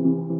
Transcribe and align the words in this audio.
you. 0.00 0.39